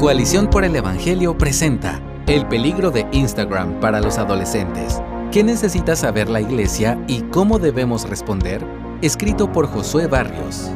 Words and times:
Coalición 0.00 0.48
por 0.48 0.64
el 0.64 0.74
Evangelio 0.74 1.36
presenta 1.36 2.00
El 2.26 2.48
peligro 2.48 2.90
de 2.90 3.06
Instagram 3.12 3.80
para 3.80 4.00
los 4.00 4.16
adolescentes. 4.16 4.98
¿Qué 5.30 5.44
necesita 5.44 5.94
saber 5.94 6.30
la 6.30 6.40
iglesia 6.40 6.98
y 7.06 7.20
cómo 7.24 7.58
debemos 7.58 8.08
responder? 8.08 8.66
Escrito 9.02 9.52
por 9.52 9.66
Josué 9.66 10.06
Barrios. 10.06 10.70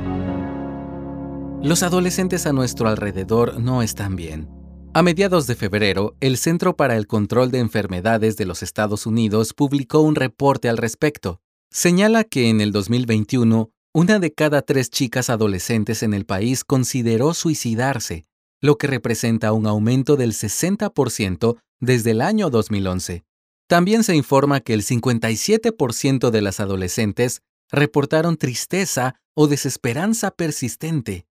Los 1.63 1.83
adolescentes 1.83 2.47
a 2.47 2.53
nuestro 2.53 2.87
alrededor 2.87 3.59
no 3.59 3.81
están 3.81 4.15
bien. 4.15 4.47
A 4.93 5.03
mediados 5.03 5.47
de 5.47 5.55
febrero, 5.55 6.17
el 6.21 6.37
Centro 6.37 6.77
para 6.77 6.95
el 6.95 7.07
Control 7.07 7.51
de 7.51 7.61
Enfermedades 7.61 8.37
de 8.37 8.45
los 8.45 8.63
Estados 8.63 9.07
Unidos 9.07 9.55
publicó 9.55 10.01
un 10.01 10.17
reporte 10.17 10.69
al 10.69 10.77
respecto. 10.77 11.41
Señala 11.71 12.25
que 12.25 12.51
en 12.51 12.61
el 12.61 12.73
2021, 12.73 13.71
una 13.95 14.19
de 14.19 14.35
cada 14.35 14.61
tres 14.61 14.91
chicas 14.91 15.31
adolescentes 15.31 16.03
en 16.03 16.13
el 16.13 16.27
país 16.27 16.63
consideró 16.63 17.33
suicidarse 17.33 18.27
lo 18.65 18.79
que 18.79 18.87
representa 18.87 19.53
un 19.53 19.67
aumento 19.67 20.17
del 20.17 20.33
60% 20.33 21.59
desde 21.81 22.13
el 22.13 22.23
año 22.23 22.49
2011. 22.49 23.23
También 23.69 24.05
se 24.05 24.17
informa 24.17 24.61
que 24.61 24.73
el 24.73 24.83
57% 24.83 26.31
de 26.31 26.41
las 26.41 26.61
adolescentes 26.61 27.43
reportaron 27.71 28.39
tristeza 28.39 29.17
o 29.35 29.49
desesperanza 29.49 30.31
persistente. 30.31 31.27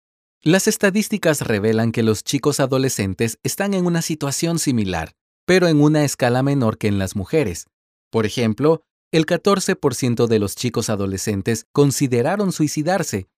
Las 0.43 0.67
estadísticas 0.67 1.43
revelan 1.43 1.93
que 1.93 2.03
los 2.03 2.25
chicos 2.25 2.59
adolescentes 2.59 3.39
están 3.45 3.75
en 3.75 3.87
una 3.87 4.03
situación 4.03 4.59
similar, 4.59 5.13
pero 5.47 5.69
en 5.69 5.81
una 5.81 6.03
escala 6.03 6.43
menor 6.43 6.79
que 6.79 6.89
en 6.89 6.99
las 6.99 7.15
mujeres. 7.15 7.69
Por 8.11 8.27
ejemplo, 8.27 8.83
el 9.13 9.25
14% 9.25 10.27
de 10.27 10.39
los 10.41 10.57
chicos 10.57 10.91
adolescentes 10.91 11.67
consideraron 11.71 12.51
suicidarse, 12.51 13.29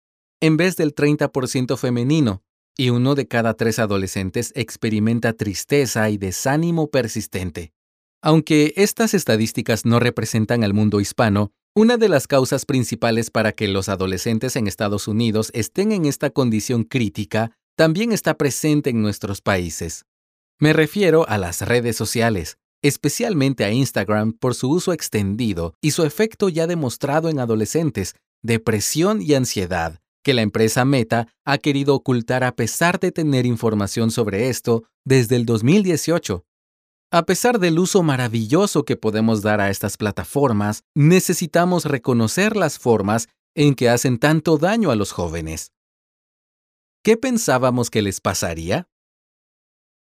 en 0.40 0.56
vez 0.56 0.76
del 0.78 0.94
30% 0.94 1.76
femenino, 1.76 2.42
y 2.76 2.90
uno 2.90 3.14
de 3.14 3.26
cada 3.28 3.54
tres 3.54 3.78
adolescentes 3.78 4.52
experimenta 4.54 5.32
tristeza 5.32 6.08
y 6.10 6.18
desánimo 6.18 6.88
persistente. 6.88 7.72
Aunque 8.22 8.72
estas 8.76 9.14
estadísticas 9.14 9.84
no 9.84 9.98
representan 9.98 10.64
al 10.64 10.74
mundo 10.74 11.00
hispano, 11.00 11.52
una 11.74 11.96
de 11.96 12.08
las 12.08 12.26
causas 12.26 12.66
principales 12.66 13.30
para 13.30 13.52
que 13.52 13.66
los 13.66 13.88
adolescentes 13.88 14.56
en 14.56 14.66
Estados 14.66 15.08
Unidos 15.08 15.50
estén 15.54 15.90
en 15.90 16.04
esta 16.04 16.30
condición 16.30 16.84
crítica 16.84 17.52
también 17.76 18.12
está 18.12 18.36
presente 18.36 18.90
en 18.90 19.00
nuestros 19.00 19.40
países. 19.40 20.04
Me 20.60 20.72
refiero 20.72 21.26
a 21.28 21.38
las 21.38 21.62
redes 21.62 21.96
sociales, 21.96 22.58
especialmente 22.82 23.64
a 23.64 23.72
Instagram 23.72 24.32
por 24.34 24.54
su 24.54 24.70
uso 24.70 24.92
extendido 24.92 25.74
y 25.80 25.92
su 25.92 26.04
efecto 26.04 26.48
ya 26.48 26.66
demostrado 26.66 27.28
en 27.28 27.38
adolescentes, 27.38 28.14
depresión 28.42 29.22
y 29.22 29.34
ansiedad, 29.34 30.00
que 30.22 30.34
la 30.34 30.42
empresa 30.42 30.84
Meta 30.84 31.28
ha 31.44 31.58
querido 31.58 31.94
ocultar 31.94 32.44
a 32.44 32.54
pesar 32.54 33.00
de 33.00 33.12
tener 33.12 33.46
información 33.46 34.10
sobre 34.10 34.48
esto 34.48 34.84
desde 35.04 35.36
el 35.36 35.46
2018. 35.46 36.44
A 37.10 37.24
pesar 37.24 37.58
del 37.58 37.78
uso 37.78 38.02
maravilloso 38.02 38.84
que 38.84 38.96
podemos 38.96 39.42
dar 39.42 39.60
a 39.60 39.68
estas 39.68 39.96
plataformas, 39.96 40.84
necesitamos 40.94 41.84
reconocer 41.84 42.56
las 42.56 42.78
formas 42.78 43.28
en 43.54 43.74
que 43.74 43.90
hacen 43.90 44.18
tanto 44.18 44.56
daño 44.56 44.90
a 44.90 44.96
los 44.96 45.12
jóvenes. 45.12 45.72
¿Qué 47.04 47.16
pensábamos 47.16 47.90
que 47.90 48.00
les 48.00 48.20
pasaría? 48.20 48.88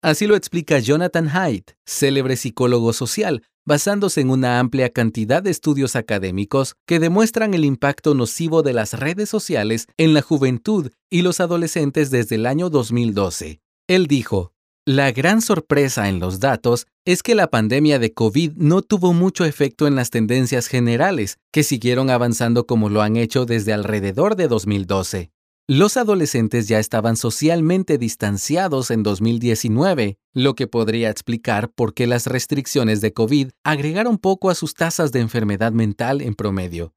Así 0.03 0.27
lo 0.27 0.37
explica 0.37 0.79
Jonathan 0.79 1.29
Haidt, 1.29 1.73
célebre 1.85 2.37
psicólogo 2.37 2.93
social, 2.93 3.45
basándose 3.69 4.23
en 4.23 4.31
una 4.31 4.59
amplia 4.59 4.89
cantidad 4.89 5.43
de 5.43 5.51
estudios 5.51 5.95
académicos 5.95 6.75
que 6.87 6.99
demuestran 6.99 7.55
el 7.55 7.65
impacto 7.65 8.15
nocivo 8.15 8.63
de 8.63 8.73
las 8.73 8.95
redes 8.95 9.29
sociales 9.29 9.87
en 9.97 10.15
la 10.15 10.23
juventud 10.23 10.91
y 11.09 11.23
los 11.23 11.39
adolescentes 11.39 12.11
desde 12.11 12.35
el 12.37 12.47
año 12.47 12.71
2012. 12.71 13.61
Él 13.87 14.07
dijo, 14.07 14.53
la 14.87 15.13
gran 15.13 15.43
sorpresa 15.43 16.09
en 16.09 16.19
los 16.19 16.41
datos 16.41 16.87
es 17.05 17.23
que 17.23 17.35
la 17.35 17.49
pandemia 17.49 17.99
de 17.99 18.15
COVID 18.15 18.53
no 18.57 18.81
tuvo 18.81 19.13
mucho 19.13 19.45
efecto 19.45 19.87
en 19.87 19.95
las 19.95 20.09
tendencias 20.09 20.67
generales, 20.67 21.37
que 21.53 21.63
siguieron 21.63 22.09
avanzando 22.09 22.67
como 22.67 22.89
lo 22.89 23.03
han 23.03 23.17
hecho 23.17 23.45
desde 23.45 23.75
alrededor 23.75 24.35
de 24.35 24.49
2012. 24.49 25.31
Los 25.71 25.99
adolescentes 25.99 26.67
ya 26.67 26.79
estaban 26.79 27.15
socialmente 27.15 27.99
distanciados 27.99 28.91
en 28.91 29.03
2019, 29.03 30.17
lo 30.33 30.55
que 30.55 30.67
podría 30.67 31.11
explicar 31.11 31.71
por 31.71 31.93
qué 31.93 32.07
las 32.07 32.27
restricciones 32.27 33.03
de 33.03 33.13
COVID 33.13 33.51
agregaron 33.65 34.17
poco 34.17 34.49
a 34.49 34.55
sus 34.55 34.73
tasas 34.73 35.13
de 35.13 35.21
enfermedad 35.21 35.73
mental 35.73 36.23
en 36.23 36.35
promedio. 36.35 36.95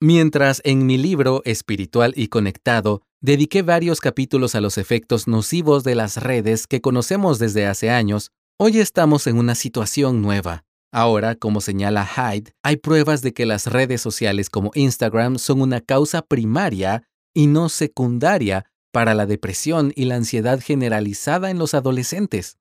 Mientras 0.00 0.62
en 0.64 0.86
mi 0.86 0.96
libro 0.96 1.42
Espiritual 1.44 2.14
y 2.16 2.28
Conectado 2.28 3.02
dediqué 3.20 3.60
varios 3.60 4.00
capítulos 4.00 4.54
a 4.54 4.62
los 4.62 4.78
efectos 4.78 5.28
nocivos 5.28 5.84
de 5.84 5.94
las 5.94 6.16
redes 6.16 6.66
que 6.66 6.80
conocemos 6.80 7.38
desde 7.38 7.66
hace 7.66 7.90
años, 7.90 8.30
hoy 8.58 8.78
estamos 8.78 9.26
en 9.26 9.36
una 9.36 9.56
situación 9.56 10.22
nueva. 10.22 10.64
Ahora, 10.90 11.34
como 11.34 11.60
señala 11.60 12.06
Hyde, 12.06 12.52
hay 12.62 12.76
pruebas 12.76 13.20
de 13.20 13.34
que 13.34 13.44
las 13.44 13.66
redes 13.66 14.00
sociales 14.00 14.48
como 14.48 14.70
Instagram 14.74 15.38
son 15.38 15.60
una 15.60 15.82
causa 15.82 16.22
primaria 16.22 17.04
y 17.34 17.46
no 17.46 17.68
secundaria 17.68 18.66
para 18.92 19.14
la 19.14 19.26
depresión 19.26 19.92
y 19.96 20.04
la 20.04 20.16
ansiedad 20.16 20.60
generalizada 20.60 21.50
en 21.50 21.58
los 21.58 21.74
adolescentes. 21.74 22.58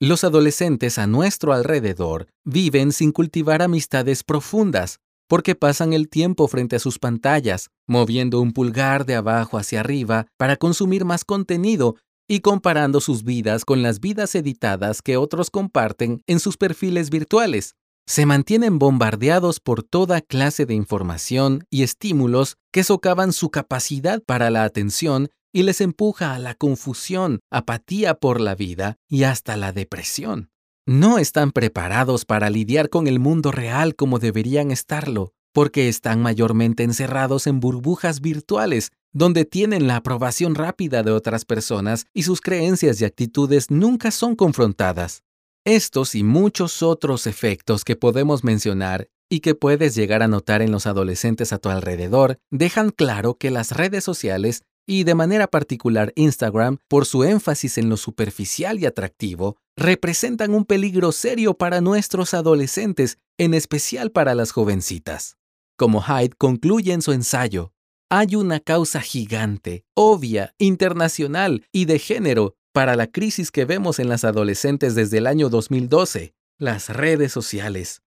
Los 0.00 0.24
adolescentes 0.24 0.98
a 0.98 1.06
nuestro 1.06 1.52
alrededor 1.52 2.28
viven 2.44 2.92
sin 2.92 3.12
cultivar 3.12 3.62
amistades 3.62 4.24
profundas, 4.24 4.98
porque 5.28 5.54
pasan 5.54 5.92
el 5.92 6.08
tiempo 6.08 6.48
frente 6.48 6.76
a 6.76 6.78
sus 6.78 6.98
pantallas, 6.98 7.70
moviendo 7.86 8.40
un 8.40 8.52
pulgar 8.52 9.06
de 9.06 9.14
abajo 9.14 9.58
hacia 9.58 9.80
arriba 9.80 10.26
para 10.36 10.56
consumir 10.56 11.04
más 11.04 11.24
contenido 11.24 11.96
y 12.28 12.40
comparando 12.40 13.00
sus 13.00 13.24
vidas 13.24 13.64
con 13.64 13.82
las 13.82 14.00
vidas 14.00 14.34
editadas 14.34 15.02
que 15.02 15.16
otros 15.16 15.50
comparten 15.50 16.22
en 16.26 16.40
sus 16.40 16.56
perfiles 16.56 17.10
virtuales 17.10 17.74
se 18.06 18.26
mantienen 18.26 18.78
bombardeados 18.78 19.60
por 19.60 19.82
toda 19.82 20.20
clase 20.20 20.66
de 20.66 20.74
información 20.74 21.64
y 21.70 21.82
estímulos 21.82 22.56
que 22.72 22.84
socavan 22.84 23.32
su 23.32 23.50
capacidad 23.50 24.22
para 24.22 24.50
la 24.50 24.64
atención 24.64 25.28
y 25.52 25.62
les 25.62 25.80
empuja 25.80 26.34
a 26.34 26.38
la 26.38 26.54
confusión, 26.54 27.40
apatía 27.50 28.14
por 28.14 28.40
la 28.40 28.54
vida 28.54 28.96
y 29.08 29.24
hasta 29.24 29.56
la 29.56 29.72
depresión. 29.72 30.50
No 30.86 31.18
están 31.18 31.52
preparados 31.52 32.24
para 32.24 32.50
lidiar 32.50 32.88
con 32.88 33.06
el 33.06 33.20
mundo 33.20 33.52
real 33.52 33.94
como 33.94 34.18
deberían 34.18 34.70
estarlo, 34.70 35.32
porque 35.52 35.88
están 35.88 36.20
mayormente 36.20 36.82
encerrados 36.82 37.46
en 37.46 37.60
burbujas 37.60 38.20
virtuales, 38.20 38.90
donde 39.12 39.44
tienen 39.44 39.86
la 39.86 39.96
aprobación 39.96 40.54
rápida 40.54 41.02
de 41.02 41.12
otras 41.12 41.44
personas 41.44 42.06
y 42.14 42.22
sus 42.24 42.40
creencias 42.40 43.00
y 43.00 43.04
actitudes 43.04 43.70
nunca 43.70 44.10
son 44.10 44.34
confrontadas. 44.34 45.22
Estos 45.64 46.16
y 46.16 46.24
muchos 46.24 46.82
otros 46.82 47.28
efectos 47.28 47.84
que 47.84 47.94
podemos 47.94 48.42
mencionar 48.42 49.08
y 49.30 49.38
que 49.38 49.54
puedes 49.54 49.94
llegar 49.94 50.20
a 50.20 50.26
notar 50.26 50.60
en 50.60 50.72
los 50.72 50.88
adolescentes 50.88 51.52
a 51.52 51.58
tu 51.58 51.68
alrededor 51.68 52.40
dejan 52.50 52.90
claro 52.90 53.36
que 53.36 53.52
las 53.52 53.70
redes 53.70 54.02
sociales 54.02 54.64
y 54.88 55.04
de 55.04 55.14
manera 55.14 55.46
particular 55.46 56.12
Instagram, 56.16 56.78
por 56.88 57.06
su 57.06 57.22
énfasis 57.22 57.78
en 57.78 57.88
lo 57.88 57.96
superficial 57.96 58.80
y 58.80 58.86
atractivo, 58.86 59.56
representan 59.76 60.52
un 60.52 60.64
peligro 60.64 61.12
serio 61.12 61.54
para 61.54 61.80
nuestros 61.80 62.34
adolescentes, 62.34 63.18
en 63.38 63.54
especial 63.54 64.10
para 64.10 64.34
las 64.34 64.50
jovencitas. 64.50 65.36
Como 65.78 66.02
Hyde 66.02 66.34
concluye 66.36 66.92
en 66.92 67.02
su 67.02 67.12
ensayo, 67.12 67.72
hay 68.10 68.34
una 68.34 68.58
causa 68.58 69.00
gigante, 69.00 69.84
obvia, 69.94 70.56
internacional 70.58 71.64
y 71.70 71.84
de 71.84 72.00
género 72.00 72.56
para 72.72 72.96
la 72.96 73.06
crisis 73.06 73.50
que 73.50 73.64
vemos 73.64 73.98
en 73.98 74.08
las 74.08 74.24
adolescentes 74.24 74.94
desde 74.94 75.18
el 75.18 75.26
año 75.26 75.48
2012, 75.48 76.34
las 76.58 76.88
redes 76.88 77.32
sociales. 77.32 78.02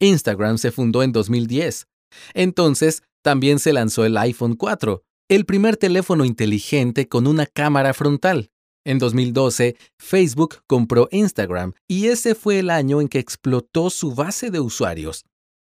Instagram 0.00 0.58
se 0.58 0.70
fundó 0.70 1.02
en 1.02 1.12
2010. 1.12 1.88
Entonces, 2.34 3.02
también 3.22 3.58
se 3.58 3.72
lanzó 3.72 4.04
el 4.04 4.16
iPhone 4.18 4.54
4, 4.54 5.02
el 5.28 5.46
primer 5.46 5.76
teléfono 5.76 6.24
inteligente 6.24 7.08
con 7.08 7.26
una 7.26 7.46
cámara 7.46 7.94
frontal. 7.94 8.50
En 8.84 8.98
2012, 8.98 9.76
Facebook 9.98 10.58
compró 10.68 11.08
Instagram 11.10 11.72
y 11.88 12.06
ese 12.06 12.36
fue 12.36 12.60
el 12.60 12.70
año 12.70 13.00
en 13.00 13.08
que 13.08 13.18
explotó 13.18 13.90
su 13.90 14.14
base 14.14 14.50
de 14.50 14.60
usuarios. 14.60 15.24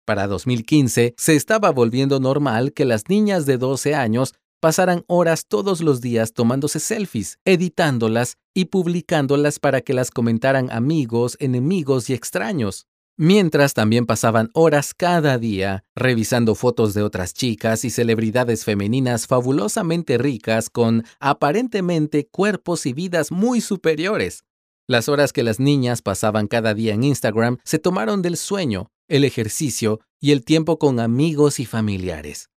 Para 0.04 0.26
2015, 0.26 1.14
se 1.16 1.36
estaba 1.36 1.70
volviendo 1.70 2.18
normal 2.18 2.72
que 2.72 2.84
las 2.84 3.08
niñas 3.08 3.46
de 3.46 3.56
12 3.56 3.94
años 3.94 4.34
pasaran 4.64 5.04
horas 5.08 5.44
todos 5.46 5.82
los 5.82 6.00
días 6.00 6.32
tomándose 6.32 6.80
selfies, 6.80 7.38
editándolas 7.44 8.38
y 8.54 8.64
publicándolas 8.64 9.58
para 9.58 9.82
que 9.82 9.92
las 9.92 10.10
comentaran 10.10 10.70
amigos, 10.70 11.36
enemigos 11.38 12.08
y 12.08 12.14
extraños. 12.14 12.86
Mientras 13.18 13.74
también 13.74 14.06
pasaban 14.06 14.48
horas 14.54 14.94
cada 14.94 15.36
día 15.36 15.84
revisando 15.94 16.54
fotos 16.54 16.94
de 16.94 17.02
otras 17.02 17.34
chicas 17.34 17.84
y 17.84 17.90
celebridades 17.90 18.64
femeninas 18.64 19.26
fabulosamente 19.26 20.16
ricas 20.16 20.70
con 20.70 21.04
aparentemente 21.20 22.26
cuerpos 22.26 22.86
y 22.86 22.94
vidas 22.94 23.30
muy 23.30 23.60
superiores. 23.60 24.44
Las 24.88 25.10
horas 25.10 25.34
que 25.34 25.42
las 25.42 25.60
niñas 25.60 26.00
pasaban 26.00 26.46
cada 26.46 26.72
día 26.72 26.94
en 26.94 27.04
Instagram 27.04 27.58
se 27.64 27.78
tomaron 27.78 28.22
del 28.22 28.38
sueño, 28.38 28.90
el 29.08 29.24
ejercicio 29.24 30.00
y 30.22 30.32
el 30.32 30.42
tiempo 30.42 30.78
con 30.78 31.00
amigos 31.00 31.60
y 31.60 31.66
familiares. 31.66 32.48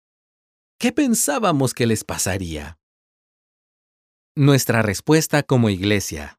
¿Qué 0.80 0.92
pensábamos 0.92 1.74
que 1.74 1.88
les 1.88 2.04
pasaría? 2.04 2.78
Nuestra 4.36 4.84
respuesta 4.84 5.42
como 5.42 5.72
iglesia. 5.72 6.38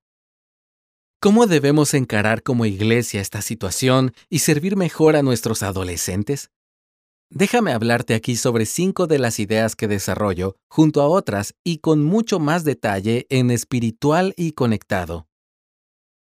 ¿Cómo 1.21 1.49
debemos 1.49 1.93
encarar 1.93 2.45
como 2.45 2.65
iglesia 2.65 3.21
esta 3.21 3.43
situación 3.43 4.15
y 4.31 4.39
servir 4.39 4.77
mejor 4.77 5.17
a 5.17 5.25
nuestros 5.25 5.65
adolescentes? 5.65 6.53
Déjame 7.31 7.73
hablarte 7.73 8.15
aquí 8.15 8.37
sobre 8.37 8.65
cinco 8.65 9.09
de 9.09 9.19
las 9.19 9.41
ideas 9.41 9.75
que 9.75 9.89
desarrollo, 9.89 10.55
junto 10.69 11.03
a 11.03 11.09
otras 11.09 11.57
y 11.65 11.79
con 11.79 12.05
mucho 12.05 12.39
más 12.39 12.63
detalle 12.63 13.27
en 13.31 13.51
espiritual 13.51 14.35
y 14.37 14.53
conectado. 14.53 15.27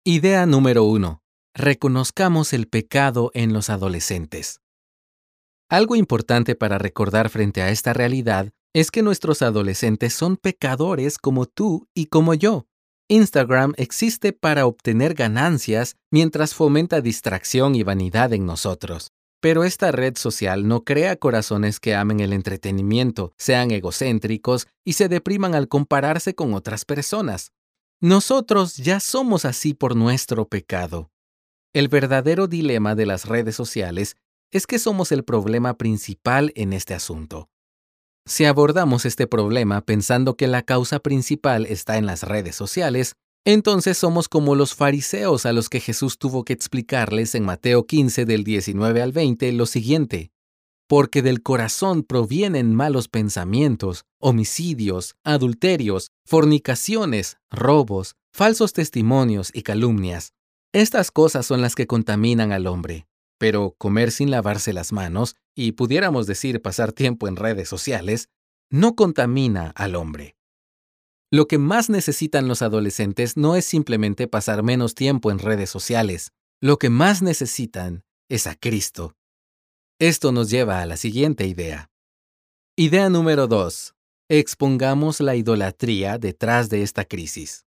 Idea 0.06 0.46
número 0.46 0.86
uno. 0.86 1.24
Reconozcamos 1.54 2.54
el 2.54 2.70
pecado 2.70 3.32
en 3.34 3.52
los 3.52 3.70
adolescentes. 3.70 4.62
Algo 5.70 5.98
importante 5.98 6.56
para 6.56 6.78
recordar 6.78 7.30
frente 7.30 7.62
a 7.62 7.72
esta 7.72 7.92
realidad 7.92 8.54
es 8.74 8.90
que 8.90 9.04
nuestros 9.04 9.42
adolescentes 9.42 10.14
son 10.14 10.38
pecadores 10.38 11.18
como 11.18 11.46
tú 11.46 11.90
y 11.94 12.06
como 12.06 12.34
yo. 12.34 12.68
Instagram 13.10 13.74
existe 13.76 14.32
para 14.32 14.66
obtener 14.66 15.14
ganancias 15.14 15.98
mientras 16.10 16.54
fomenta 16.54 17.02
distracción 17.02 17.76
y 17.76 17.84
vanidad 17.84 18.32
en 18.32 18.46
nosotros. 18.46 19.12
Pero 19.42 19.66
esta 19.66 19.92
red 19.92 20.16
social 20.18 20.68
no 20.70 20.86
crea 20.86 21.18
corazones 21.18 21.82
que 21.82 21.96
amen 21.96 22.22
el 22.22 22.32
entretenimiento, 22.32 23.34
sean 23.38 23.72
egocéntricos 23.72 24.68
y 24.86 24.94
se 24.94 25.10
depriman 25.10 25.54
al 25.54 25.68
compararse 25.68 26.34
con 26.34 26.54
otras 26.54 26.86
personas. 26.86 27.52
Nosotros 28.00 28.78
ya 28.78 29.02
somos 29.02 29.44
así 29.44 29.74
por 29.74 29.98
nuestro 29.98 30.48
pecado. 30.48 31.12
El 31.74 31.90
verdadero 31.90 32.48
dilema 32.48 32.96
de 32.96 33.06
las 33.06 33.26
redes 33.26 33.56
sociales 33.56 34.16
es 34.52 34.68
que 34.68 34.80
somos 34.80 35.12
el 35.12 35.24
problema 35.24 35.78
principal 35.78 36.52
en 36.56 36.74
este 36.74 36.94
asunto. 36.94 37.50
Si 38.26 38.46
abordamos 38.46 39.06
este 39.06 39.28
problema 39.28 39.82
pensando 39.82 40.36
que 40.36 40.48
la 40.48 40.62
causa 40.62 41.00
principal 41.00 41.66
está 41.66 41.98
en 41.98 42.06
las 42.06 42.24
redes 42.24 42.56
sociales, 42.56 43.16
entonces 43.46 43.98
somos 43.98 44.28
como 44.28 44.56
los 44.56 44.76
fariseos 44.76 45.46
a 45.46 45.54
los 45.54 45.70
que 45.70 45.80
Jesús 45.80 46.18
tuvo 46.18 46.44
que 46.44 46.52
explicarles 46.52 47.36
en 47.36 47.46
Mateo 47.46 47.86
15 47.86 48.26
del 48.26 48.44
19 48.44 49.02
al 49.02 49.14
20 49.14 49.54
lo 49.54 49.66
siguiente. 49.66 50.32
Porque 50.90 51.22
del 51.22 51.42
corazón 51.42 52.04
provienen 52.04 52.76
malos 52.76 53.08
pensamientos, 53.08 54.04
homicidios, 54.20 55.16
adulterios, 55.24 56.12
fornicaciones, 56.26 57.38
robos, 57.50 58.16
falsos 58.34 58.74
testimonios 58.74 59.52
y 59.54 59.62
calumnias. 59.62 60.34
Estas 60.74 61.12
cosas 61.12 61.46
son 61.46 61.62
las 61.62 61.76
que 61.76 61.88
contaminan 61.88 62.52
al 62.52 62.68
hombre. 62.68 63.08
Pero 63.38 63.76
comer 63.78 64.12
sin 64.12 64.32
lavarse 64.32 64.74
las 64.74 64.92
manos, 64.92 65.36
y 65.56 65.74
pudiéramos 65.74 66.28
decir 66.28 66.62
pasar 66.62 66.92
tiempo 66.92 67.28
en 67.28 67.36
redes 67.36 67.70
sociales, 67.70 68.30
no 68.70 68.96
contamina 68.96 69.72
al 69.76 69.96
hombre. 69.96 70.36
Lo 71.30 71.48
que 71.48 71.58
más 71.58 71.90
necesitan 71.90 72.48
los 72.48 72.62
adolescentes 72.62 73.36
no 73.36 73.56
es 73.56 73.66
simplemente 73.66 74.28
pasar 74.28 74.64
menos 74.64 74.96
tiempo 74.96 75.30
en 75.30 75.40
redes 75.40 75.70
sociales. 75.70 76.32
Lo 76.62 76.78
que 76.78 76.90
más 76.90 77.22
necesitan 77.22 78.04
es 78.30 78.48
a 78.48 78.56
Cristo. 78.56 79.16
Esto 80.00 80.32
nos 80.32 80.50
lleva 80.50 80.82
a 80.82 80.86
la 80.86 80.96
siguiente 80.96 81.46
idea. 81.46 81.92
Idea 82.78 83.10
número 83.10 83.48
2. 83.48 83.94
Expongamos 84.30 85.20
la 85.20 85.36
idolatría 85.36 86.18
detrás 86.18 86.70
de 86.70 86.84
esta 86.84 87.06
crisis. 87.06 87.67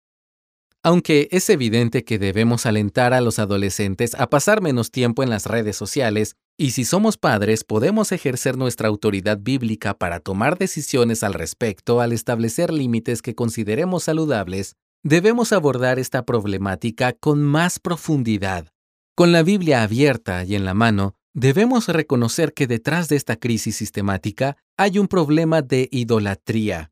Aunque 0.86 1.30
es 1.32 1.50
evidente 1.50 2.04
que 2.04 2.20
debemos 2.20 2.68
alentar 2.68 3.16
a 3.16 3.20
los 3.20 3.40
adolescentes 3.40 4.14
a 4.14 4.30
pasar 4.30 4.62
menos 4.62 4.92
tiempo 4.92 5.24
en 5.24 5.32
las 5.32 5.48
redes 5.48 5.76
sociales, 5.76 6.36
y 6.60 6.72
si 6.72 6.86
somos 6.86 7.18
padres, 7.18 7.64
podemos 7.64 8.12
ejercer 8.12 8.56
nuestra 8.56 8.88
autoridad 8.88 9.40
bíblica 9.42 9.96
para 9.96 10.20
tomar 10.20 10.60
decisiones 10.60 11.24
al 11.24 11.34
respecto 11.34 12.02
al 12.02 12.12
establecer 12.12 12.72
límites 12.72 13.24
que 13.24 13.34
consideremos 13.34 14.04
saludables, 14.04 14.76
debemos 15.02 15.54
abordar 15.54 15.98
esta 15.98 16.24
problemática 16.24 17.14
con 17.14 17.42
más 17.42 17.80
profundidad. 17.80 18.68
Con 19.16 19.32
la 19.32 19.42
Biblia 19.42 19.82
abierta 19.82 20.44
y 20.44 20.54
en 20.54 20.66
la 20.66 20.76
mano, 20.76 21.16
debemos 21.34 21.88
reconocer 21.88 22.54
que 22.54 22.68
detrás 22.68 23.10
de 23.10 23.16
esta 23.16 23.38
crisis 23.38 23.76
sistemática 23.76 24.56
hay 24.78 25.00
un 25.00 25.08
problema 25.08 25.64
de 25.64 25.90
idolatría. 25.92 26.92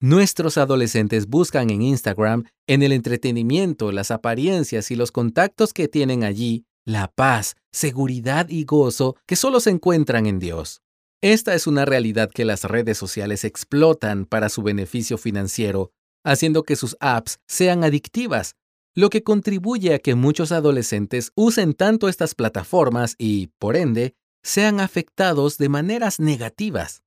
Nuestros 0.00 0.58
adolescentes 0.58 1.26
buscan 1.26 1.70
en 1.70 1.82
Instagram, 1.82 2.44
en 2.68 2.84
el 2.84 2.92
entretenimiento, 2.92 3.90
las 3.90 4.12
apariencias 4.12 4.92
y 4.92 4.94
los 4.94 5.10
contactos 5.10 5.72
que 5.72 5.88
tienen 5.88 6.22
allí, 6.22 6.66
la 6.84 7.08
paz, 7.08 7.56
seguridad 7.72 8.48
y 8.48 8.64
gozo 8.64 9.16
que 9.26 9.34
solo 9.34 9.58
se 9.58 9.70
encuentran 9.70 10.26
en 10.26 10.38
Dios. 10.38 10.82
Esta 11.20 11.56
es 11.56 11.66
una 11.66 11.84
realidad 11.84 12.30
que 12.30 12.44
las 12.44 12.62
redes 12.62 12.96
sociales 12.96 13.42
explotan 13.42 14.24
para 14.24 14.50
su 14.50 14.62
beneficio 14.62 15.18
financiero, 15.18 15.90
haciendo 16.24 16.62
que 16.62 16.76
sus 16.76 16.96
apps 17.00 17.40
sean 17.48 17.82
adictivas, 17.82 18.54
lo 18.94 19.10
que 19.10 19.24
contribuye 19.24 19.94
a 19.94 19.98
que 19.98 20.14
muchos 20.14 20.52
adolescentes 20.52 21.32
usen 21.34 21.74
tanto 21.74 22.08
estas 22.08 22.36
plataformas 22.36 23.16
y, 23.18 23.48
por 23.58 23.74
ende, 23.74 24.14
sean 24.44 24.78
afectados 24.78 25.58
de 25.58 25.68
maneras 25.68 26.20
negativas. 26.20 27.02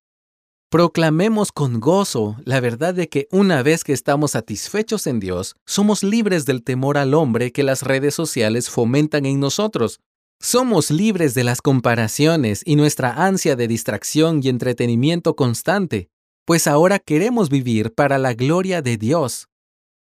Proclamemos 0.71 1.51
con 1.51 1.81
gozo 1.81 2.38
la 2.45 2.62
verdad 2.62 2.94
de 2.94 3.09
que 3.09 3.27
una 3.29 3.62
vez 3.62 3.83
que 3.83 3.91
estamos 3.91 4.31
satisfechos 4.31 5.06
en 5.06 5.19
Dios, 5.19 5.57
somos 5.65 6.01
libres 6.01 6.45
del 6.45 6.63
temor 6.63 6.97
al 6.97 7.13
hombre 7.13 7.51
que 7.51 7.63
las 7.63 7.83
redes 7.83 8.15
sociales 8.15 8.69
fomentan 8.69 9.25
en 9.25 9.41
nosotros. 9.41 10.00
Somos 10.39 10.89
libres 10.89 11.33
de 11.33 11.44
las 11.44 11.62
comparaciones 11.62 12.62
y 12.65 12.77
nuestra 12.77 13.25
ansia 13.25 13.57
de 13.57 13.68
distracción 13.68 14.39
y 14.41 14.47
entretenimiento 14.47 15.35
constante, 15.35 16.07
pues 16.45 16.68
ahora 16.68 17.00
queremos 17.00 17.50
vivir 17.50 17.94
para 17.94 18.17
la 18.17 18.33
gloria 18.33 18.81
de 18.81 18.95
Dios. 18.95 19.50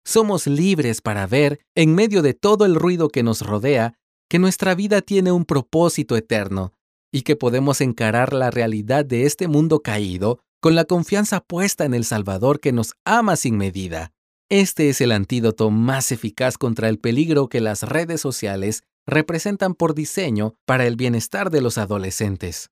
Somos 0.04 0.46
libres 0.46 1.00
para 1.00 1.26
ver, 1.26 1.60
en 1.74 1.94
medio 1.94 2.20
de 2.20 2.34
todo 2.34 2.66
el 2.66 2.74
ruido 2.74 3.08
que 3.08 3.22
nos 3.22 3.40
rodea, 3.40 3.94
que 4.28 4.38
nuestra 4.38 4.74
vida 4.74 5.00
tiene 5.00 5.32
un 5.32 5.46
propósito 5.46 6.14
eterno 6.14 6.74
y 7.10 7.22
que 7.22 7.36
podemos 7.36 7.80
encarar 7.80 8.34
la 8.34 8.50
realidad 8.50 9.06
de 9.06 9.24
este 9.24 9.48
mundo 9.48 9.80
caído 9.80 10.40
con 10.60 10.74
la 10.74 10.84
confianza 10.84 11.40
puesta 11.40 11.84
en 11.84 11.94
el 11.94 12.04
Salvador 12.04 12.60
que 12.60 12.72
nos 12.72 12.94
ama 13.04 13.36
sin 13.36 13.56
medida. 13.56 14.12
Este 14.48 14.88
es 14.88 15.00
el 15.00 15.12
antídoto 15.12 15.70
más 15.70 16.10
eficaz 16.10 16.58
contra 16.58 16.88
el 16.88 16.98
peligro 16.98 17.48
que 17.48 17.60
las 17.60 17.82
redes 17.82 18.20
sociales 18.20 18.82
representan 19.06 19.74
por 19.74 19.94
diseño 19.94 20.54
para 20.64 20.86
el 20.86 20.96
bienestar 20.96 21.50
de 21.50 21.60
los 21.60 21.78
adolescentes. 21.78 22.70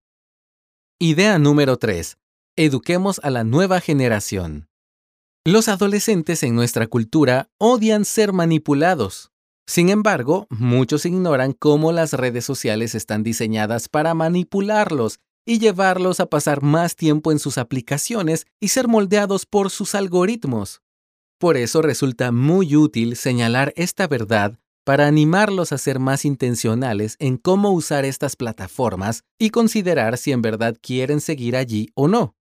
Idea 0.99 1.39
número 1.39 1.77
3. 1.77 2.17
Eduquemos 2.57 3.21
a 3.23 3.31
la 3.31 3.45
nueva 3.45 3.81
generación. 3.81 4.69
Los 5.45 5.69
adolescentes 5.69 6.43
en 6.43 6.55
nuestra 6.55 6.87
cultura 6.87 7.51
odian 7.59 8.05
ser 8.05 8.33
manipulados. 8.33 9.31
Sin 9.69 9.91
embargo, 9.91 10.47
muchos 10.51 11.07
ignoran 11.07 11.53
cómo 11.53 11.93
las 11.93 12.15
redes 12.15 12.45
sociales 12.45 12.95
están 12.95 13.23
diseñadas 13.23 13.89
para 13.89 14.15
manipularlos 14.15 15.21
y 15.47 15.59
llevarlos 15.59 16.21
a 16.21 16.27
pasar 16.27 16.63
más 16.63 16.97
tiempo 16.97 17.33
en 17.33 17.39
sus 17.39 17.57
aplicaciones 17.57 18.47
y 18.61 18.69
ser 18.69 18.89
moldeados 18.89 19.47
por 19.47 19.71
sus 19.71 19.95
algoritmos. 19.95 20.83
Por 21.39 21.57
eso 21.57 21.81
resulta 21.81 22.33
muy 22.33 22.77
útil 22.77 23.17
señalar 23.17 23.73
esta 23.77 24.07
verdad 24.07 24.59
para 24.85 25.07
animarlos 25.07 25.73
a 25.73 25.79
ser 25.79 25.99
más 25.99 26.25
intencionales 26.25 27.17
en 27.19 27.39
cómo 27.39 27.71
usar 27.71 28.05
estas 28.05 28.37
plataformas 28.37 29.25
y 29.39 29.51
considerar 29.51 30.19
si 30.19 30.33
en 30.33 30.43
verdad 30.43 30.77
quieren 30.81 31.21
seguir 31.21 31.57
allí 31.57 31.91
o 31.95 32.09
no. 32.09 32.37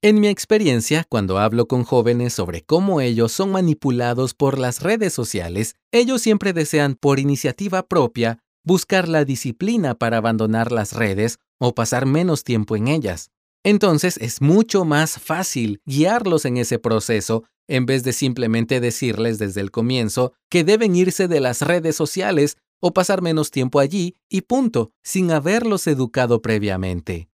En 0.00 0.20
mi 0.20 0.28
experiencia, 0.28 1.04
cuando 1.08 1.38
hablo 1.38 1.66
con 1.66 1.82
jóvenes 1.82 2.34
sobre 2.34 2.62
cómo 2.62 3.00
ellos 3.00 3.32
son 3.32 3.50
manipulados 3.50 4.34
por 4.34 4.58
las 4.58 4.82
redes 4.82 5.14
sociales, 5.14 5.76
ellos 5.92 6.20
siempre 6.20 6.52
desean 6.52 6.94
por 6.94 7.18
iniciativa 7.18 7.86
propia 7.86 8.43
buscar 8.64 9.08
la 9.08 9.24
disciplina 9.24 9.94
para 9.94 10.16
abandonar 10.16 10.72
las 10.72 10.92
redes 10.92 11.38
o 11.58 11.74
pasar 11.74 12.06
menos 12.06 12.44
tiempo 12.44 12.76
en 12.76 12.88
ellas. 12.88 13.30
Entonces 13.62 14.16
es 14.18 14.40
mucho 14.40 14.84
más 14.84 15.18
fácil 15.18 15.80
guiarlos 15.86 16.44
en 16.44 16.56
ese 16.56 16.78
proceso 16.78 17.44
en 17.66 17.86
vez 17.86 18.02
de 18.04 18.12
simplemente 18.12 18.80
decirles 18.80 19.38
desde 19.38 19.60
el 19.60 19.70
comienzo 19.70 20.34
que 20.50 20.64
deben 20.64 20.94
irse 20.96 21.28
de 21.28 21.40
las 21.40 21.62
redes 21.62 21.96
sociales 21.96 22.58
o 22.80 22.92
pasar 22.92 23.22
menos 23.22 23.50
tiempo 23.50 23.80
allí 23.80 24.16
y 24.28 24.42
punto, 24.42 24.90
sin 25.02 25.30
haberlos 25.30 25.86
educado 25.86 26.42
previamente. 26.42 27.28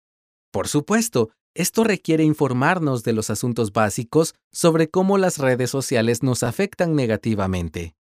Por 0.53 0.69
supuesto, 0.69 1.31
esto 1.55 1.83
requiere 1.83 2.23
informarnos 2.23 3.03
de 3.03 3.13
los 3.13 3.31
asuntos 3.31 3.73
básicos 3.73 4.35
sobre 4.53 4.89
cómo 4.89 5.19
las 5.19 5.39
redes 5.39 5.71
sociales 5.71 6.23
nos 6.23 6.45
afectan 6.45 6.95
negativamente. 6.95 7.97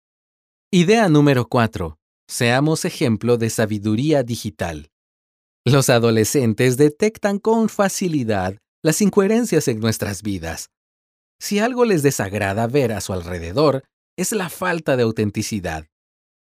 Idea 0.71 1.09
número 1.09 1.49
4. 1.49 1.98
Seamos 2.31 2.85
ejemplo 2.85 3.39
de 3.39 3.49
sabiduría 3.49 4.23
digital. 4.23 4.91
Los 5.65 5.89
adolescentes 5.89 6.77
detectan 6.77 7.39
con 7.39 7.71
facilidad 7.71 8.59
las 8.83 9.01
incoherencias 9.01 9.67
en 9.67 9.81
nuestras 9.81 10.23
vidas. 10.23 10.69
Si 11.41 11.59
algo 11.59 11.87
les 11.87 12.03
desagrada 12.03 12.67
ver 12.67 12.93
a 12.93 13.01
su 13.01 13.15
alrededor, 13.15 13.83
es 14.19 14.33
la 14.33 14.51
falta 14.51 14.97
de 14.97 15.05
autenticidad. 15.05 15.87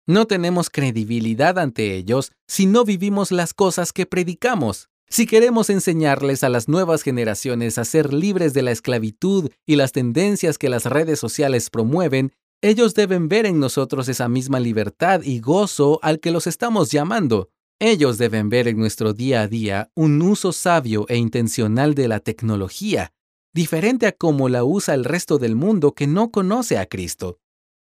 No 0.08 0.26
tenemos 0.26 0.72
credibilidad 0.72 1.60
ante 1.60 1.94
ellos 1.96 2.32
si 2.48 2.66
no 2.66 2.84
vivimos 2.84 3.32
las 3.32 3.54
cosas 3.54 3.94
que 3.94 4.08
predicamos. 4.08 4.90
Si 5.08 5.28
queremos 5.28 5.70
enseñarles 5.70 6.44
a 6.44 6.50
las 6.50 6.68
nuevas 6.68 7.04
generaciones 7.04 7.78
a 7.78 7.86
ser 7.86 8.12
libres 8.12 8.56
de 8.56 8.64
la 8.64 8.72
esclavitud 8.72 9.52
y 9.68 9.76
las 9.76 9.92
tendencias 9.92 10.58
que 10.58 10.70
las 10.70 10.86
redes 10.86 11.20
sociales 11.20 11.70
promueven, 11.70 12.32
ellos 12.62 12.94
deben 12.94 13.30
ver 13.30 13.46
en 13.46 13.60
nosotros 13.60 14.10
esa 14.10 14.28
misma 14.28 14.60
libertad 14.60 15.22
y 15.24 15.40
gozo 15.40 16.00
al 16.02 16.20
que 16.20 16.32
los 16.32 16.46
estamos 16.46 16.92
llamando. 16.92 17.50
Ellos 17.80 18.18
deben 18.18 18.50
ver 18.50 18.68
en 18.68 18.78
nuestro 18.78 19.14
día 19.14 19.42
a 19.42 19.48
día 19.48 19.90
un 19.96 20.22
uso 20.22 20.52
sabio 20.52 21.06
e 21.08 21.16
intencional 21.16 21.96
de 21.96 22.10
la 22.10 22.20
tecnología, 22.20 23.14
diferente 23.54 24.08
a 24.08 24.12
como 24.12 24.50
la 24.50 24.66
usa 24.66 24.94
el 24.94 25.06
resto 25.06 25.38
del 25.38 25.56
mundo 25.56 25.94
que 25.94 26.06
no 26.06 26.32
conoce 26.32 26.78
a 26.78 26.86
Cristo. 26.86 27.40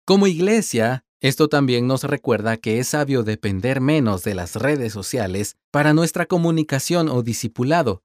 Como 0.07 0.27
iglesia, 0.27 1.05
esto 1.21 1.49
también 1.49 1.87
nos 1.87 2.05
recuerda 2.05 2.57
que 2.57 2.79
es 2.79 2.89
sabio 2.89 3.23
depender 3.23 3.83
menos 3.83 4.23
de 4.23 4.35
las 4.35 4.57
redes 4.57 4.95
sociales 4.95 5.57
para 5.71 5.93
nuestra 5.93 6.25
comunicación 6.25 7.11
o 7.11 7.23
discipulado. 7.23 8.03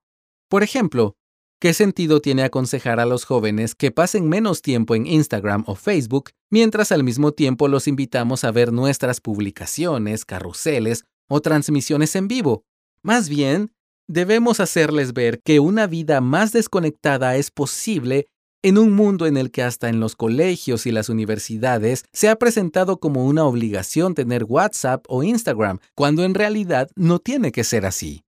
Por 0.50 0.64
ejemplo, 0.64 1.16
¿qué 1.60 1.74
sentido 1.74 2.22
tiene 2.22 2.44
aconsejar 2.44 3.00
a 3.00 3.06
los 3.06 3.26
jóvenes 3.26 3.76
que 3.76 3.92
pasen 3.92 4.30
menos 4.30 4.62
tiempo 4.62 4.96
en 4.96 5.06
Instagram 5.06 5.64
o 5.68 5.76
Facebook 5.76 6.32
mientras 6.50 6.92
al 6.92 7.04
mismo 7.04 7.34
tiempo 7.34 7.68
los 7.68 7.88
invitamos 7.88 8.44
a 8.44 8.52
ver 8.52 8.72
nuestras 8.72 9.22
publicaciones, 9.22 10.26
carruseles 10.26 11.04
o 11.28 11.42
transmisiones 11.42 12.16
en 12.16 12.28
vivo. 12.28 12.64
Más 13.04 13.30
bien, 13.30 13.72
debemos 14.08 14.60
hacerles 14.60 15.14
ver 15.14 15.42
que 15.44 15.60
una 15.60 15.86
vida 15.86 16.22
más 16.22 16.52
desconectada 16.52 17.36
es 17.36 17.52
posible 17.52 18.28
en 18.62 18.78
un 18.78 18.92
mundo 18.92 19.26
en 19.26 19.38
el 19.38 19.52
que 19.52 19.64
hasta 19.64 19.88
en 19.88 20.00
los 20.00 20.16
colegios 20.16 20.86
y 20.86 20.92
las 20.92 21.10
universidades 21.10 22.04
se 22.12 22.30
ha 22.30 22.36
presentado 22.36 23.00
como 23.00 23.26
una 23.26 23.46
obligación 23.46 24.16
tener 24.16 24.44
WhatsApp 24.44 25.06
o 25.08 25.24
Instagram, 25.24 25.80
cuando 25.96 26.24
en 26.24 26.34
realidad 26.34 26.90
no 26.96 27.20
tiene 27.20 27.52
que 27.52 27.64
ser 27.64 27.86
así. 27.86 28.24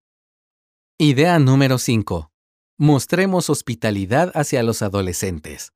Idea 0.97 1.39
número 1.39 1.77
5. 1.77 2.30
Mostremos 2.83 3.51
hospitalidad 3.51 4.31
hacia 4.33 4.63
los 4.63 4.81
adolescentes. 4.81 5.71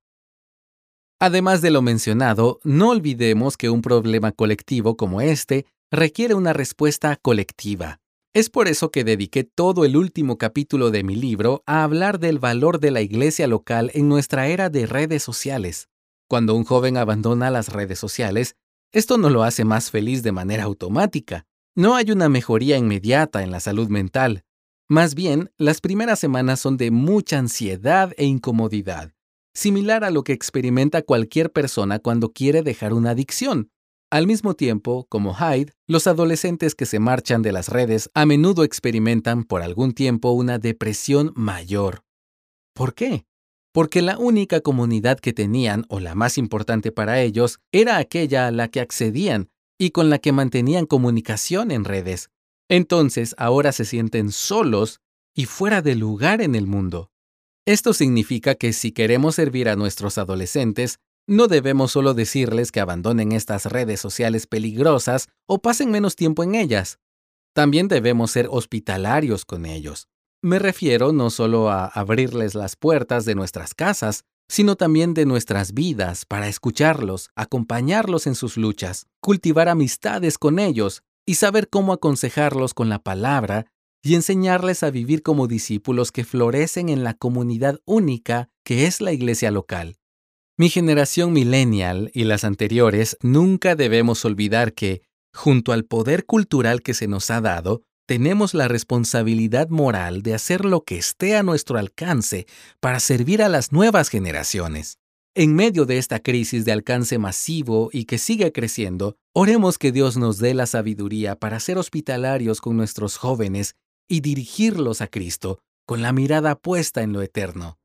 Además 1.19 1.62
de 1.62 1.69
lo 1.69 1.83
mencionado, 1.83 2.59
no 2.63 2.89
olvidemos 2.89 3.57
que 3.57 3.69
un 3.69 3.83
problema 3.83 4.31
colectivo 4.31 4.97
como 4.97 5.21
este 5.21 5.67
requiere 5.91 6.33
una 6.33 6.51
respuesta 6.51 7.15
colectiva. 7.21 8.00
Es 8.33 8.50
por 8.50 8.67
eso 8.67 8.89
que 8.89 9.03
dediqué 9.03 9.43
todo 9.43 9.85
el 9.85 9.97
último 9.97 10.39
capítulo 10.39 10.89
de 10.89 11.03
mi 11.03 11.15
libro 11.15 11.62
a 11.67 11.83
hablar 11.83 12.17
del 12.17 12.39
valor 12.39 12.79
de 12.79 12.89
la 12.89 13.01
iglesia 13.01 13.45
local 13.45 13.91
en 13.93 14.09
nuestra 14.09 14.47
era 14.47 14.71
de 14.71 14.88
redes 14.88 15.21
sociales. 15.21 15.89
Cuando 16.27 16.55
un 16.55 16.63
joven 16.63 16.97
abandona 16.97 17.51
las 17.51 17.69
redes 17.69 18.00
sociales, 18.00 18.55
esto 18.91 19.19
no 19.19 19.29
lo 19.29 19.43
hace 19.43 19.63
más 19.63 19.91
feliz 19.91 20.24
de 20.24 20.31
manera 20.31 20.63
automática. 20.63 21.45
No 21.75 21.93
hay 21.93 22.09
una 22.09 22.29
mejoría 22.29 22.77
inmediata 22.77 23.43
en 23.43 23.51
la 23.51 23.59
salud 23.59 23.89
mental. 23.89 24.43
Más 24.88 25.15
bien, 25.15 25.51
las 25.58 25.82
primeras 25.82 26.20
semanas 26.20 26.60
son 26.60 26.77
de 26.77 26.92
mucha 26.92 27.39
ansiedad 27.39 28.13
e 28.18 28.25
incomodidad, 28.25 29.13
similar 29.56 30.04
a 30.04 30.12
lo 30.12 30.24
que 30.24 30.34
experimenta 30.34 31.01
cualquier 31.01 31.51
persona 31.51 31.98
cuando 31.98 32.34
quiere 32.34 32.62
dejar 32.62 32.94
una 32.94 33.12
adicción. 33.12 33.72
Al 34.12 34.27
mismo 34.27 34.54
tiempo, 34.54 35.08
como 35.10 35.34
Hyde, 35.34 35.74
los 35.88 36.06
adolescentes 36.06 36.75
que 36.75 36.86
se 36.86 37.00
marchan 37.00 37.42
de 37.42 37.51
las 37.51 37.70
redes 37.70 38.12
a 38.13 38.27
menudo 38.27 38.63
experimentan 38.63 39.44
por 39.44 39.63
algún 39.63 39.94
tiempo 39.94 40.32
una 40.32 40.60
depresión 40.60 41.34
mayor. 41.36 42.04
¿Por 42.75 42.94
qué? 42.94 43.25
Porque 43.74 44.04
la 44.04 44.20
única 44.20 44.62
comunidad 44.62 45.20
que 45.20 45.34
tenían, 45.34 45.86
o 45.89 46.00
la 46.00 46.13
más 46.13 46.38
importante 46.38 46.92
para 46.92 47.22
ellos, 47.22 47.60
era 47.72 47.98
aquella 47.98 48.48
a 48.48 48.51
la 48.51 48.68
que 48.68 48.82
accedían 48.82 49.50
y 49.80 49.89
con 49.89 50.12
la 50.12 50.20
que 50.20 50.32
mantenían 50.32 50.86
comunicación 50.86 51.72
en 51.72 51.86
redes. 51.86 52.30
Entonces 52.69 53.36
ahora 53.38 53.72
se 53.72 53.86
sienten 53.86 54.31
solos 54.31 55.00
y 55.36 55.45
fuera 55.45 55.81
de 55.81 55.95
lugar 55.95 56.41
en 56.41 56.55
el 56.55 56.67
mundo. 56.67 57.12
Esto 57.65 57.93
significa 57.93 58.55
que 58.55 58.74
si 58.74 58.91
queremos 58.91 59.36
servir 59.36 59.69
a 59.69 59.75
nuestros 59.75 60.17
adolescentes, 60.17 61.00
no 61.27 61.48
debemos 61.48 61.91
solo 61.91 62.13
decirles 62.13 62.72
que 62.72 62.79
abandonen 62.79 63.31
estas 63.31 63.65
redes 63.65 64.00
sociales 64.00 64.45
peligrosas 64.45 65.27
o 65.48 65.60
pasen 65.60 65.89
menos 65.91 66.15
tiempo 66.15 66.43
en 66.43 66.55
ellas. 66.55 67.00
También 67.53 67.88
debemos 67.88 68.31
ser 68.31 68.48
hospitalarios 68.51 69.45
con 69.45 69.65
ellos. 69.65 70.07
Me 70.43 70.60
refiero 70.60 71.12
no 71.12 71.31
solo 71.31 71.69
a 71.69 71.88
abrirles 71.88 72.53
las 72.53 72.75
puertas 72.75 73.25
de 73.25 73.34
nuestras 73.34 73.74
casas, 73.74 74.25
sino 74.48 74.75
también 74.75 75.15
de 75.15 75.25
nuestras 75.25 75.74
vidas 75.74 76.25
para 76.25 76.48
escucharlos, 76.48 77.31
acompañarlos 77.36 78.27
en 78.27 78.36
sus 78.36 78.57
luchas, 78.57 79.07
cultivar 79.19 79.69
amistades 79.69 80.38
con 80.38 80.60
ellos 80.60 81.01
y 81.25 81.36
saber 81.36 81.70
cómo 81.70 81.94
aconsejarlos 81.94 82.74
con 82.74 82.89
la 82.89 83.00
palabra 83.00 83.65
y 84.03 84.15
enseñarles 84.15 84.84
a 84.84 84.91
vivir 84.91 85.24
como 85.24 85.48
discípulos 85.48 86.12
que 86.12 86.24
florecen 86.24 86.89
en 86.89 87.03
la 87.03 87.15
comunidad 87.15 87.79
única 87.86 88.50
que 88.63 88.86
es 88.86 89.01
la 89.01 89.12
iglesia 89.12 89.50
local. 89.51 89.98
Mi 90.58 90.70
generación 90.70 91.34
millennial 91.34 92.12
y 92.13 92.24
las 92.24 92.44
anteriores 92.44 93.17
nunca 93.22 93.75
debemos 93.75 94.24
olvidar 94.24 94.74
que, 94.74 95.01
junto 95.34 95.74
al 95.74 95.86
poder 95.86 96.25
cultural 96.25 96.82
que 96.82 96.94
se 96.94 97.08
nos 97.08 97.29
ha 97.32 97.41
dado, 97.41 97.82
tenemos 98.05 98.53
la 98.53 98.67
responsabilidad 98.67 99.70
moral 99.70 100.22
de 100.22 100.36
hacer 100.36 100.63
lo 100.63 100.84
que 100.84 100.98
esté 100.98 101.36
a 101.36 101.44
nuestro 101.44 101.79
alcance 101.79 102.46
para 102.79 103.00
servir 103.00 103.41
a 103.41 103.50
las 103.50 103.72
nuevas 103.72 104.10
generaciones. 104.10 105.00
En 105.38 105.54
medio 105.54 105.86
de 105.86 105.98
esta 105.98 106.22
crisis 106.22 106.63
de 106.63 106.72
alcance 106.72 107.18
masivo 107.18 107.89
y 107.92 108.06
que 108.06 108.18
sigue 108.18 108.54
creciendo, 108.54 109.18
oremos 109.34 109.77
que 109.77 109.92
Dios 109.92 110.15
nos 110.15 110.38
dé 110.38 110.54
la 110.54 110.65
sabiduría 110.65 111.36
para 111.36 111.60
ser 111.60 111.77
hospitalarios 111.77 112.62
con 112.62 112.77
nuestros 112.77 113.18
jóvenes 113.18 113.75
y 114.08 114.22
dirigirlos 114.22 115.01
a 115.01 115.08
Cristo 115.08 115.60
con 115.86 116.01
la 116.01 116.13
mirada 116.13 116.56
puesta 116.56 117.01
en 117.01 117.12
lo 117.12 117.22
eterno. 117.22 117.77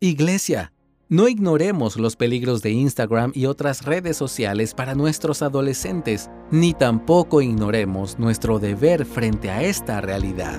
Iglesia, 0.00 0.72
no 1.10 1.28
ignoremos 1.28 1.98
los 1.98 2.16
peligros 2.16 2.62
de 2.62 2.70
Instagram 2.70 3.30
y 3.34 3.44
otras 3.44 3.84
redes 3.84 4.16
sociales 4.16 4.72
para 4.72 4.94
nuestros 4.94 5.42
adolescentes, 5.42 6.30
ni 6.50 6.72
tampoco 6.72 7.42
ignoremos 7.42 8.18
nuestro 8.18 8.58
deber 8.58 9.04
frente 9.04 9.50
a 9.50 9.62
esta 9.62 10.00
realidad. 10.00 10.58